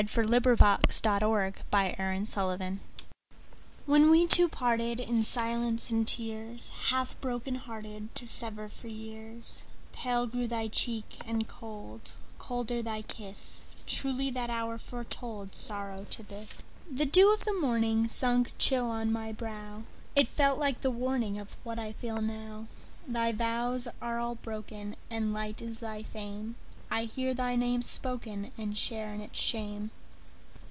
[0.01, 1.59] When We Two Parted
[3.85, 10.25] WHEN we two partedIn silence and tears, Half broken hearted, To sever for years, Pale
[10.25, 16.63] grew thy cheek and cold, Colder thy kiss; Truly that hour foretoldSorrow to this!
[16.91, 19.83] The dew of the morningSunk chill on my brow;
[20.15, 22.65] It felt like the warningOf what I feel now.
[23.07, 29.13] Thy vows are all broken, And light is thy fame:I hear thy name spokenAnd share
[29.13, 29.91] in its shame.